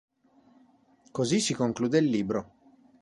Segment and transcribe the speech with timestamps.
[1.11, 2.51] Così si conclude il libro.